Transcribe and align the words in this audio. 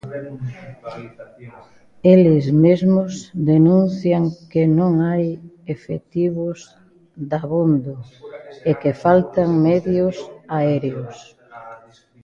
Eles 2.13 2.45
mesmos 2.65 3.11
denuncian 3.51 4.23
que 4.51 4.63
non 4.79 4.91
hai 5.07 5.25
efectivos 5.75 6.57
dabondo 7.31 7.93
e 8.69 8.71
que 8.81 8.91
faltan 9.03 9.49
medios 9.67 10.15
aéreos. 10.59 11.15